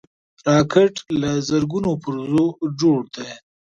[0.49, 2.45] راکټ له زرګونو پرزو
[2.79, 3.29] جوړ دی